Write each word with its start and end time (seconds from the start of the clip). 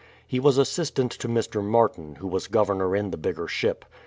He 0.25 0.39
was 0.39 0.57
assistant 0.57 1.11
to 1.11 1.27
IMr. 1.27 1.63
Martin, 1.63 2.15
who 2.15 2.27
was 2.27 2.47
governor 2.47 2.95
in 2.95 3.11
the 3.11 3.17
bigger 3.17 3.47
ship. 3.47 3.85